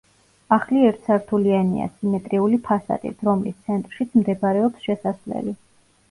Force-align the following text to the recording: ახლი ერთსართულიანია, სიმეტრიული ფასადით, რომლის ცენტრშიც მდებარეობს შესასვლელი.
ახლი 0.55 0.79
ერთსართულიანია, 0.91 1.83
სიმეტრიული 1.97 2.59
ფასადით, 2.69 3.21
რომლის 3.27 3.59
ცენტრშიც 3.67 4.17
მდებარეობს 4.23 4.87
შესასვლელი. 4.89 5.55